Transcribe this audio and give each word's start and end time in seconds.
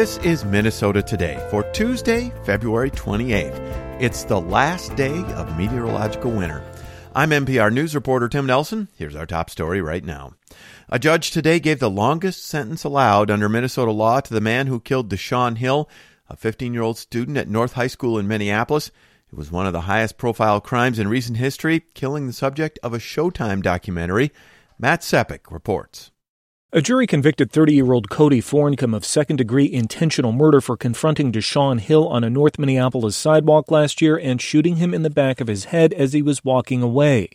This 0.00 0.16
is 0.20 0.46
Minnesota 0.46 1.02
Today 1.02 1.46
for 1.50 1.62
Tuesday, 1.72 2.32
February 2.46 2.90
28th. 2.90 4.00
It's 4.00 4.24
the 4.24 4.40
last 4.40 4.96
day 4.96 5.12
of 5.34 5.58
meteorological 5.58 6.30
winter. 6.30 6.64
I'm 7.14 7.28
MPR 7.28 7.70
News 7.70 7.94
reporter 7.94 8.26
Tim 8.26 8.46
Nelson. 8.46 8.88
Here's 8.96 9.14
our 9.14 9.26
top 9.26 9.50
story 9.50 9.82
right 9.82 10.02
now. 10.02 10.32
A 10.88 10.98
judge 10.98 11.32
today 11.32 11.60
gave 11.60 11.80
the 11.80 11.90
longest 11.90 12.46
sentence 12.46 12.82
allowed 12.82 13.30
under 13.30 13.46
Minnesota 13.46 13.90
law 13.90 14.20
to 14.20 14.32
the 14.32 14.40
man 14.40 14.68
who 14.68 14.80
killed 14.80 15.10
Deshaun 15.10 15.58
Hill, 15.58 15.86
a 16.30 16.34
15 16.34 16.72
year 16.72 16.82
old 16.82 16.96
student 16.96 17.36
at 17.36 17.50
North 17.50 17.74
High 17.74 17.88
School 17.88 18.18
in 18.18 18.26
Minneapolis. 18.26 18.90
It 19.30 19.36
was 19.36 19.52
one 19.52 19.66
of 19.66 19.74
the 19.74 19.82
highest 19.82 20.16
profile 20.16 20.62
crimes 20.62 20.98
in 20.98 21.08
recent 21.08 21.36
history, 21.36 21.80
killing 21.92 22.26
the 22.26 22.32
subject 22.32 22.78
of 22.82 22.94
a 22.94 22.98
Showtime 22.98 23.62
documentary. 23.62 24.32
Matt 24.78 25.02
Sepic 25.02 25.50
reports. 25.50 26.10
A 26.72 26.80
jury 26.80 27.08
convicted 27.08 27.50
30 27.50 27.74
year 27.74 27.90
old 27.90 28.08
Cody 28.10 28.40
Fohrenkam 28.40 28.94
of 28.94 29.04
second 29.04 29.38
degree 29.38 29.68
intentional 29.68 30.30
murder 30.30 30.60
for 30.60 30.76
confronting 30.76 31.32
Deshaun 31.32 31.80
Hill 31.80 32.06
on 32.06 32.22
a 32.22 32.30
North 32.30 32.60
Minneapolis 32.60 33.16
sidewalk 33.16 33.72
last 33.72 34.00
year 34.00 34.16
and 34.16 34.40
shooting 34.40 34.76
him 34.76 34.94
in 34.94 35.02
the 35.02 35.10
back 35.10 35.40
of 35.40 35.48
his 35.48 35.64
head 35.64 35.92
as 35.92 36.12
he 36.12 36.22
was 36.22 36.44
walking 36.44 36.80
away. 36.80 37.30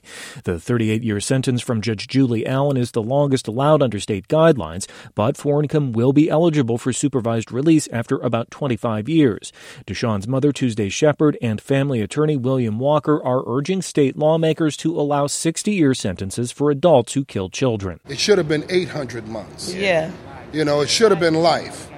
The 0.45 0.57
38 0.57 1.03
year 1.03 1.19
sentence 1.19 1.61
from 1.61 1.81
Judge 1.81 2.07
Julie 2.07 2.47
Allen 2.47 2.77
is 2.77 2.91
the 2.91 3.03
longest 3.03 3.45
allowed 3.45 3.83
under 3.83 3.99
state 3.99 4.29
guidelines, 4.29 4.87
but 5.15 5.35
Forncombe 5.35 5.91
will 5.91 6.13
be 6.13 6.29
eligible 6.29 6.77
for 6.77 6.93
supervised 6.93 7.51
release 7.51 7.89
after 7.91 8.15
about 8.19 8.51
25 8.51 9.09
years. 9.09 9.51
Deshaun's 9.85 10.29
mother, 10.29 10.53
Tuesday 10.53 10.87
Shepherd, 10.87 11.37
and 11.41 11.59
family 11.59 11.99
attorney 11.99 12.37
William 12.37 12.79
Walker 12.79 13.21
are 13.21 13.43
urging 13.45 13.81
state 13.81 14.15
lawmakers 14.15 14.77
to 14.77 14.97
allow 14.97 15.27
60 15.27 15.73
year 15.73 15.93
sentences 15.93 16.53
for 16.53 16.71
adults 16.71 17.15
who 17.15 17.25
kill 17.25 17.49
children. 17.49 17.99
It 18.07 18.17
should 18.17 18.37
have 18.37 18.47
been 18.47 18.63
800 18.69 19.24
months. 19.27 19.73
Yeah. 19.73 20.11
You 20.53 20.65
know, 20.65 20.81
it 20.81 20.89
should 20.89 21.11
have 21.11 21.19
been 21.19 21.35
life. 21.35 21.89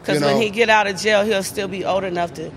Because 0.00 0.22
when 0.22 0.40
he 0.40 0.50
get 0.50 0.68
out 0.68 0.86
of 0.86 0.96
jail, 0.96 1.24
he'll 1.24 1.42
still 1.42 1.68
be 1.68 1.84
old 1.84 2.04
enough 2.04 2.34
to 2.34 2.52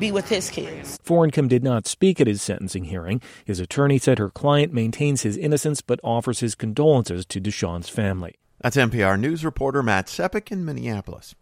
be 0.00 0.10
with 0.10 0.28
his 0.28 0.50
kids. 0.50 0.98
Fohrenkam 1.04 1.48
did 1.48 1.62
not 1.62 1.86
speak 1.86 2.20
at 2.20 2.26
his 2.26 2.42
sentencing 2.42 2.84
hearing. 2.84 3.22
His 3.44 3.60
attorney 3.60 3.98
said 3.98 4.18
her 4.18 4.30
client 4.30 4.72
maintains 4.72 5.22
his 5.22 5.36
innocence 5.36 5.82
but 5.82 6.00
offers 6.02 6.40
his 6.40 6.54
condolences 6.54 7.24
to 7.26 7.40
Deshaun's 7.40 7.88
family. 7.88 8.36
That's 8.60 8.76
MPR 8.76 9.18
News 9.20 9.44
reporter 9.44 9.82
Matt 9.82 10.06
Sepic 10.06 10.50
in 10.50 10.64
Minneapolis. 10.64 11.34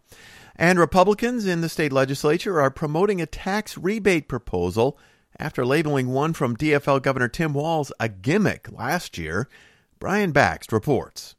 And 0.55 0.77
Republicans 0.77 1.45
in 1.45 1.61
the 1.61 1.69
state 1.69 1.93
legislature 1.93 2.61
are 2.61 2.69
promoting 2.69 3.21
a 3.21 3.25
tax 3.25 3.77
rebate 3.77 4.27
proposal 4.27 4.97
after 5.39 5.65
labeling 5.65 6.09
one 6.09 6.33
from 6.33 6.57
DFL 6.57 7.01
Governor 7.01 7.29
Tim 7.29 7.53
Walz 7.53 7.91
a 7.99 8.09
gimmick 8.09 8.71
last 8.71 9.17
year. 9.17 9.47
Brian 9.99 10.33
Bakst 10.33 10.71
reports. 10.71 11.35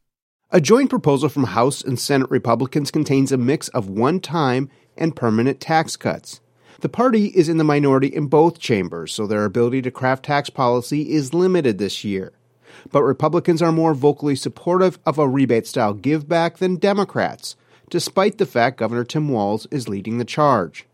A 0.52 0.60
joint 0.60 0.90
proposal 0.90 1.28
from 1.28 1.44
House 1.44 1.80
and 1.80 1.96
Senate 1.96 2.28
Republicans 2.28 2.90
contains 2.90 3.30
a 3.30 3.36
mix 3.36 3.68
of 3.68 3.88
one 3.88 4.18
time 4.18 4.68
and 4.96 5.14
permanent 5.14 5.60
tax 5.60 5.96
cuts. 5.96 6.40
The 6.80 6.88
party 6.88 7.26
is 7.26 7.48
in 7.48 7.56
the 7.56 7.62
minority 7.62 8.08
in 8.08 8.26
both 8.26 8.58
chambers, 8.58 9.12
so 9.12 9.28
their 9.28 9.44
ability 9.44 9.80
to 9.82 9.92
craft 9.92 10.24
tax 10.24 10.50
policy 10.50 11.12
is 11.12 11.32
limited 11.32 11.78
this 11.78 12.02
year. 12.02 12.32
But 12.90 13.04
Republicans 13.04 13.62
are 13.62 13.70
more 13.70 13.94
vocally 13.94 14.34
supportive 14.34 14.98
of 15.06 15.18
a 15.18 15.28
rebate 15.28 15.68
style 15.68 15.94
give 15.94 16.28
back 16.28 16.56
than 16.56 16.78
Democrats, 16.78 17.54
despite 17.88 18.38
the 18.38 18.46
fact 18.46 18.78
Governor 18.78 19.04
Tim 19.04 19.28
Walz 19.28 19.68
is 19.70 19.88
leading 19.88 20.18
the 20.18 20.24
charge. 20.24 20.84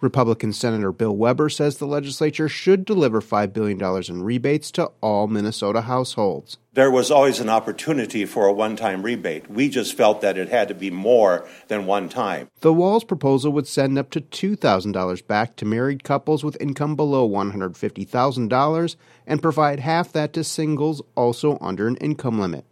Republican 0.00 0.52
Senator 0.52 0.92
Bill 0.92 1.16
Weber 1.16 1.48
says 1.48 1.76
the 1.76 1.86
legislature 1.86 2.48
should 2.48 2.84
deliver 2.84 3.20
$5 3.20 3.52
billion 3.52 3.80
in 4.08 4.22
rebates 4.22 4.70
to 4.72 4.90
all 5.00 5.26
Minnesota 5.26 5.82
households. 5.82 6.58
There 6.72 6.90
was 6.90 7.10
always 7.10 7.38
an 7.38 7.48
opportunity 7.48 8.24
for 8.24 8.46
a 8.46 8.52
one 8.52 8.76
time 8.76 9.02
rebate. 9.02 9.48
We 9.48 9.68
just 9.68 9.94
felt 9.94 10.20
that 10.20 10.36
it 10.36 10.48
had 10.48 10.68
to 10.68 10.74
be 10.74 10.90
more 10.90 11.46
than 11.68 11.86
one 11.86 12.08
time. 12.08 12.48
The 12.60 12.72
Walz 12.72 13.04
proposal 13.04 13.52
would 13.52 13.68
send 13.68 13.96
up 13.96 14.10
to 14.10 14.20
$2,000 14.20 15.26
back 15.26 15.56
to 15.56 15.64
married 15.64 16.02
couples 16.02 16.42
with 16.42 16.60
income 16.60 16.96
below 16.96 17.28
$150,000 17.28 18.96
and 19.26 19.42
provide 19.42 19.80
half 19.80 20.12
that 20.12 20.32
to 20.32 20.44
singles 20.44 21.00
also 21.14 21.58
under 21.60 21.86
an 21.86 21.96
income 21.96 22.40
limit. 22.40 22.64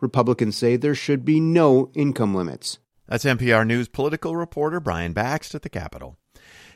Republicans 0.00 0.56
say 0.56 0.76
there 0.76 0.94
should 0.94 1.24
be 1.24 1.38
no 1.38 1.90
income 1.94 2.34
limits. 2.34 2.78
That's 3.06 3.24
MPR 3.24 3.66
News 3.66 3.88
political 3.88 4.34
reporter 4.34 4.80
Brian 4.80 5.12
Bakst 5.12 5.54
at 5.54 5.62
the 5.62 5.68
Capitol. 5.68 6.16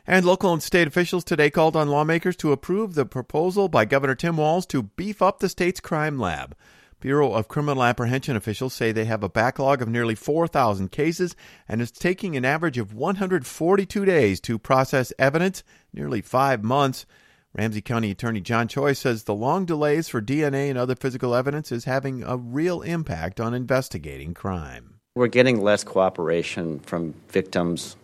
And 0.09 0.25
local 0.25 0.53
and 0.53 0.63
state 0.63 0.87
officials 0.87 1.25
today 1.25 1.51
called 1.51 1.75
on 1.75 1.89
lawmakers 1.89 2.37
to 2.37 2.53
approve 2.53 2.95
the 2.95 3.05
proposal 3.05 3.69
by 3.69 3.85
Governor 3.85 4.15
Tim 4.15 4.37
Walz 4.37 4.65
to 4.67 4.85
beef 4.85 5.21
up 5.21 5.41
the 5.41 5.49
state's 5.49 5.81
crime 5.81 6.17
lab. 6.17 6.55
Bureau 7.01 7.33
of 7.33 7.49
Criminal 7.49 7.83
Apprehension 7.83 8.37
officials 8.37 8.73
say 8.73 8.93
they 8.93 9.07
have 9.07 9.25
a 9.25 9.29
backlog 9.29 9.83
of 9.83 9.89
nearly 9.89 10.15
4,000 10.15 10.93
cases 10.93 11.35
and 11.69 11.83
it's 11.83 11.91
taking 11.91 12.37
an 12.37 12.45
average 12.45 12.79
of 12.79 12.95
142 12.95 14.05
days 14.05 14.41
to 14.43 14.61
process 14.61 15.13
evidence, 15.19 15.65
nearly 15.93 16.21
five 16.21 16.63
months. 16.63 17.05
Ramsey 17.53 17.81
County 17.81 18.13
Attorney 18.13 18.41
John 18.41 18.69
Choi 18.69 18.93
says 18.93 19.25
the 19.25 19.35
long 19.35 19.65
delays 19.65 20.09
for 20.09 20.23
DNA 20.23 20.71
and 20.71 20.79
other 20.79 20.95
physical 20.95 21.35
evidence 21.35 21.73
is 21.73 21.85
having 21.85 22.23
a 22.23 22.37
real 22.37 22.81
impact 22.83 23.41
on 23.41 23.55
investigating 23.55 24.35
crime. 24.35 25.01
We're 25.17 25.27
getting 25.27 25.61
less 25.61 25.83
cooperation 25.83 26.79
from 26.79 27.15
victims 27.29 27.97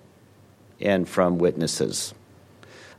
and 0.82 1.08
from 1.08 1.38
witnesses. 1.38 2.14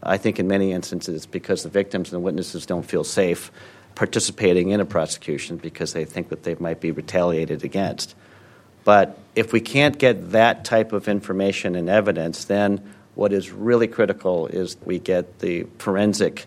I 0.02 0.18
think 0.18 0.40
in 0.40 0.48
many 0.48 0.72
instances, 0.72 1.26
because 1.26 1.64
the 1.64 1.70
victims 1.70 2.12
and 2.12 2.22
the 2.22 2.26
witnesses 2.26 2.66
don't 2.66 2.84
feel 2.84 3.04
safe 3.04 3.52
participating 3.96 4.70
in 4.70 4.80
a 4.80 4.86
prosecution 4.86 5.58
because 5.58 5.94
they 5.94 6.06
think 6.06 6.30
that 6.30 6.44
they 6.44 6.56
might 6.56 6.82
be 6.82 6.92
retaliated 6.92 7.64
against. 7.64 8.16
But 8.84 9.18
if 9.36 9.54
we 9.54 9.62
can't 9.62 9.98
get 9.98 10.32
that 10.32 10.66
type 10.66 10.92
of 10.92 11.08
information 11.08 11.76
and 11.76 11.90
evidence, 11.90 12.46
then 12.46 12.82
what 13.16 13.32
is 13.32 13.52
really 13.52 13.88
critical 13.88 14.48
is 14.48 14.76
we 14.84 15.00
get 15.00 15.40
the 15.40 15.64
forensic 15.78 16.46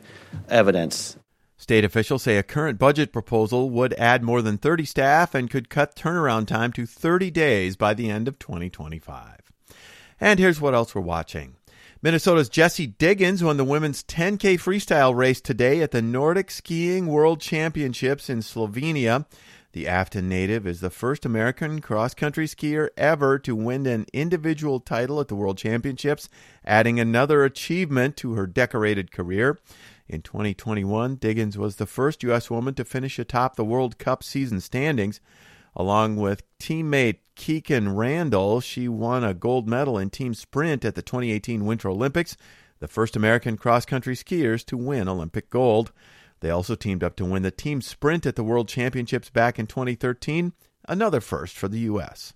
evidence. 0.48 1.16
State 1.56 1.84
officials 1.84 2.22
say 2.22 2.36
a 2.36 2.42
current 2.42 2.78
budget 2.78 3.12
proposal 3.12 3.70
would 3.70 3.94
add 3.94 4.22
more 4.22 4.42
than 4.42 4.58
30 4.58 4.84
staff 4.84 5.34
and 5.34 5.50
could 5.50 5.70
cut 5.70 5.96
turnaround 5.96 6.46
time 6.46 6.72
to 6.72 6.84
30 6.84 7.30
days 7.30 7.76
by 7.76 7.94
the 7.94 8.10
end 8.10 8.28
of 8.28 8.38
2025. 8.38 9.45
And 10.20 10.38
here's 10.38 10.60
what 10.60 10.74
else 10.74 10.94
we're 10.94 11.02
watching. 11.02 11.56
Minnesota's 12.02 12.48
Jessie 12.48 12.86
Diggins 12.86 13.42
won 13.42 13.56
the 13.56 13.64
women's 13.64 14.02
10K 14.04 14.54
freestyle 14.54 15.14
race 15.14 15.40
today 15.40 15.80
at 15.80 15.90
the 15.90 16.02
Nordic 16.02 16.50
Skiing 16.50 17.06
World 17.06 17.40
Championships 17.40 18.30
in 18.30 18.40
Slovenia. 18.40 19.26
The 19.72 19.88
Afton 19.88 20.28
native 20.28 20.66
is 20.66 20.80
the 20.80 20.88
first 20.88 21.26
American 21.26 21.80
cross 21.80 22.14
country 22.14 22.46
skier 22.46 22.88
ever 22.96 23.38
to 23.40 23.54
win 23.54 23.86
an 23.86 24.06
individual 24.12 24.80
title 24.80 25.20
at 25.20 25.28
the 25.28 25.34
World 25.34 25.58
Championships, 25.58 26.30
adding 26.64 26.98
another 26.98 27.44
achievement 27.44 28.16
to 28.18 28.34
her 28.34 28.46
decorated 28.46 29.10
career. 29.10 29.58
In 30.08 30.22
2021, 30.22 31.16
Diggins 31.16 31.58
was 31.58 31.76
the 31.76 31.84
first 31.84 32.22
U.S. 32.22 32.48
woman 32.48 32.74
to 32.74 32.84
finish 32.84 33.18
atop 33.18 33.56
the 33.56 33.64
World 33.64 33.98
Cup 33.98 34.22
season 34.22 34.60
standings. 34.60 35.20
Along 35.76 36.16
with 36.16 36.42
teammate 36.58 37.18
Kikkan 37.36 37.94
Randall, 37.94 38.62
she 38.62 38.88
won 38.88 39.22
a 39.22 39.34
gold 39.34 39.68
medal 39.68 39.98
in 39.98 40.08
team 40.08 40.32
sprint 40.32 40.86
at 40.86 40.94
the 40.94 41.02
2018 41.02 41.66
Winter 41.66 41.90
Olympics, 41.90 42.34
the 42.78 42.88
first 42.88 43.14
American 43.14 43.58
cross 43.58 43.84
country 43.84 44.16
skiers 44.16 44.64
to 44.64 44.76
win 44.78 45.06
Olympic 45.06 45.50
gold. 45.50 45.92
They 46.40 46.48
also 46.48 46.76
teamed 46.76 47.04
up 47.04 47.14
to 47.16 47.26
win 47.26 47.42
the 47.42 47.50
team 47.50 47.82
sprint 47.82 48.24
at 48.24 48.36
the 48.36 48.44
World 48.44 48.68
Championships 48.68 49.28
back 49.28 49.58
in 49.58 49.66
2013, 49.66 50.54
another 50.88 51.20
first 51.20 51.58
for 51.58 51.68
the 51.68 51.80
U.S. 51.80 52.32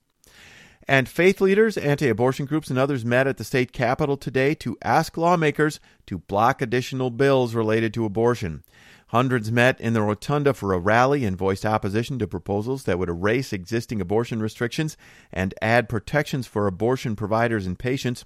And 0.86 1.08
faith 1.08 1.40
leaders, 1.40 1.78
anti 1.78 2.08
abortion 2.08 2.44
groups, 2.44 2.68
and 2.68 2.78
others 2.78 3.06
met 3.06 3.26
at 3.26 3.38
the 3.38 3.44
state 3.44 3.72
capitol 3.72 4.18
today 4.18 4.54
to 4.56 4.76
ask 4.82 5.16
lawmakers 5.16 5.80
to 6.06 6.18
block 6.18 6.60
additional 6.60 7.08
bills 7.08 7.54
related 7.54 7.94
to 7.94 8.04
abortion. 8.04 8.64
Hundreds 9.10 9.50
met 9.50 9.80
in 9.80 9.92
the 9.92 10.02
rotunda 10.02 10.54
for 10.54 10.72
a 10.72 10.78
rally 10.78 11.24
and 11.24 11.36
voiced 11.36 11.66
opposition 11.66 12.16
to 12.16 12.28
proposals 12.28 12.84
that 12.84 12.96
would 12.96 13.08
erase 13.08 13.52
existing 13.52 14.00
abortion 14.00 14.40
restrictions 14.40 14.96
and 15.32 15.52
add 15.60 15.88
protections 15.88 16.46
for 16.46 16.68
abortion 16.68 17.16
providers 17.16 17.66
and 17.66 17.76
patients. 17.76 18.24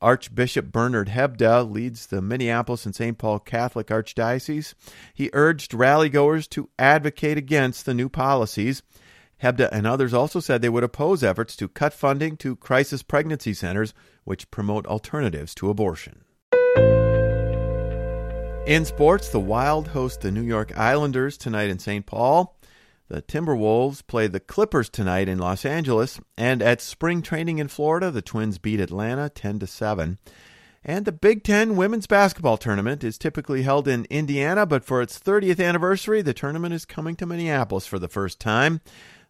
Archbishop 0.00 0.72
Bernard 0.72 1.10
Hebda 1.10 1.70
leads 1.70 2.06
the 2.06 2.22
Minneapolis 2.22 2.86
and 2.86 2.94
St. 2.94 3.18
Paul 3.18 3.40
Catholic 3.40 3.88
Archdiocese. 3.88 4.72
He 5.12 5.28
urged 5.34 5.72
rallygoers 5.72 6.48
to 6.48 6.70
advocate 6.78 7.36
against 7.36 7.84
the 7.84 7.92
new 7.92 8.08
policies. 8.08 8.82
Hebda 9.42 9.68
and 9.70 9.86
others 9.86 10.14
also 10.14 10.40
said 10.40 10.62
they 10.62 10.70
would 10.70 10.82
oppose 10.82 11.22
efforts 11.22 11.56
to 11.56 11.68
cut 11.68 11.92
funding 11.92 12.38
to 12.38 12.56
crisis 12.56 13.02
pregnancy 13.02 13.52
centers, 13.52 13.92
which 14.24 14.50
promote 14.50 14.86
alternatives 14.86 15.54
to 15.56 15.68
abortion. 15.68 16.24
In 18.66 18.84
sports, 18.84 19.28
the 19.28 19.40
Wild 19.40 19.88
host 19.88 20.20
the 20.20 20.30
New 20.30 20.42
York 20.42 20.78
Islanders 20.78 21.36
tonight 21.36 21.68
in 21.68 21.80
St. 21.80 22.06
Paul. 22.06 22.56
The 23.08 23.20
Timberwolves 23.20 24.06
play 24.06 24.28
the 24.28 24.38
Clippers 24.38 24.88
tonight 24.88 25.28
in 25.28 25.38
Los 25.38 25.64
Angeles, 25.64 26.20
and 26.38 26.62
at 26.62 26.80
spring 26.80 27.22
training 27.22 27.58
in 27.58 27.66
Florida, 27.66 28.12
the 28.12 28.22
Twins 28.22 28.58
beat 28.58 28.78
Atlanta 28.78 29.28
10 29.28 29.58
to 29.58 29.66
7. 29.66 30.18
And 30.84 31.04
the 31.04 31.10
Big 31.10 31.42
10 31.42 31.74
women's 31.74 32.06
basketball 32.06 32.56
tournament 32.56 33.02
is 33.02 33.18
typically 33.18 33.62
held 33.62 33.88
in 33.88 34.06
Indiana, 34.10 34.64
but 34.64 34.84
for 34.84 35.02
its 35.02 35.18
30th 35.18 35.62
anniversary, 35.62 36.22
the 36.22 36.32
tournament 36.32 36.72
is 36.72 36.84
coming 36.84 37.16
to 37.16 37.26
Minneapolis 37.26 37.86
for 37.86 37.98
the 37.98 38.08
first 38.08 38.38
time. 38.38 38.80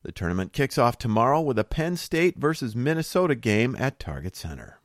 The 0.03 0.13
tournament 0.13 0.53
kicks 0.53 0.77
off 0.77 0.99
tomorrow 0.99 1.41
with 1.41 1.59
a 1.59 1.65
Penn 1.65 1.97
State 1.97 2.37
versus 2.37 2.77
Minnesota 2.77 3.35
game 3.35 3.77
at 3.79 3.99
Target 3.99 4.37
Center. 4.37 4.79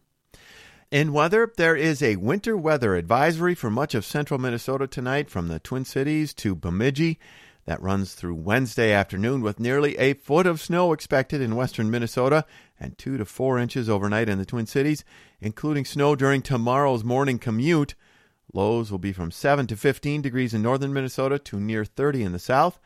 In 0.90 1.12
weather, 1.12 1.52
there 1.58 1.76
is 1.76 2.02
a 2.02 2.16
winter 2.16 2.56
weather 2.56 2.96
advisory 2.96 3.54
for 3.56 3.70
much 3.70 3.94
of 3.94 4.06
central 4.06 4.40
Minnesota 4.40 4.88
tonight 4.88 5.30
from 5.30 5.50
the 5.50 5.60
Twin 5.60 5.84
Cities 5.84 6.34
to 6.36 6.56
Bemidji. 6.56 7.20
That 7.66 7.82
runs 7.82 8.14
through 8.14 8.36
Wednesday 8.36 8.94
afternoon 8.94 9.42
with 9.42 9.60
nearly 9.60 9.98
a 9.98 10.14
foot 10.14 10.48
of 10.48 10.62
snow 10.62 10.94
expected 10.94 11.42
in 11.42 11.58
western 11.58 11.92
Minnesota 11.92 12.46
and 12.80 12.98
two 12.98 13.18
to 13.18 13.26
four 13.26 13.60
inches 13.60 13.90
overnight 13.90 14.30
in 14.30 14.38
the 14.38 14.46
Twin 14.46 14.66
Cities, 14.66 15.04
including 15.42 15.84
snow 15.84 16.16
during 16.16 16.42
tomorrow's 16.42 17.04
morning 17.04 17.38
commute. 17.38 17.94
Lows 18.54 18.90
will 18.90 18.98
be 18.98 19.12
from 19.12 19.30
7 19.30 19.68
to 19.68 19.76
15 19.76 20.22
degrees 20.22 20.54
in 20.54 20.62
northern 20.62 20.94
Minnesota 20.94 21.38
to 21.38 21.60
near 21.60 21.84
30 21.84 22.24
in 22.24 22.32
the 22.32 22.40
south. 22.40 22.80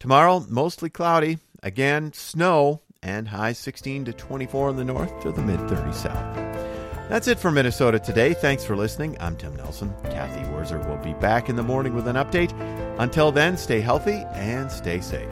Tomorrow, 0.00 0.44
mostly 0.48 0.90
cloudy. 0.90 1.38
Again, 1.62 2.12
snow 2.14 2.82
and 3.00 3.28
high 3.28 3.52
16 3.52 4.06
to 4.06 4.12
24 4.12 4.70
in 4.70 4.76
the 4.76 4.84
north 4.84 5.22
to 5.22 5.30
the 5.30 5.42
mid 5.42 5.60
30s 5.60 5.94
south. 5.94 6.63
That's 7.08 7.28
it 7.28 7.38
for 7.38 7.50
Minnesota 7.50 7.98
today. 7.98 8.32
Thanks 8.32 8.64
for 8.64 8.76
listening. 8.76 9.16
I'm 9.20 9.36
Tim 9.36 9.54
Nelson. 9.56 9.94
Cathy 10.04 10.40
Wurzer 10.50 10.86
will 10.88 10.96
be 10.96 11.12
back 11.14 11.48
in 11.48 11.56
the 11.56 11.62
morning 11.62 11.94
with 11.94 12.08
an 12.08 12.16
update. 12.16 12.52
Until 12.98 13.30
then, 13.30 13.56
stay 13.56 13.80
healthy 13.80 14.24
and 14.32 14.72
stay 14.72 15.00
safe. 15.00 15.28